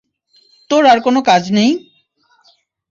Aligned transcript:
তোর 0.69 0.83
আর 0.85 0.99
কোনো 1.01 1.19
কাজ 1.21 1.43
নেই? 1.51 1.71